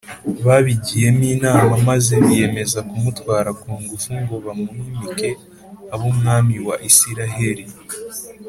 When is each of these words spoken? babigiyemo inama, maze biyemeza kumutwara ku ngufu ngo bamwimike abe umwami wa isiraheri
babigiyemo 0.45 1.23
inama, 1.33 1.73
maze 1.87 2.13
biyemeza 2.25 2.79
kumutwara 2.89 3.49
ku 3.61 3.67
ngufu 3.79 4.09
ngo 4.21 4.35
bamwimike 4.45 5.29
abe 5.93 6.03
umwami 6.11 6.55
wa 6.67 6.75
isiraheri 6.89 7.65